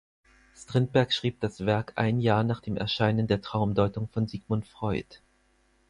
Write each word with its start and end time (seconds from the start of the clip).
Strindberg 0.55 1.13
schrieb 1.13 1.41
das 1.41 1.63
Werk 1.67 1.93
ein 1.95 2.19
Jahr 2.19 2.43
nach 2.43 2.59
dem 2.61 2.75
Erscheinen 2.75 3.27
der 3.27 3.39
Traumdeutung 3.43 4.07
von 4.07 4.27
Sigmund 4.27 4.65
Freud. 4.65 5.19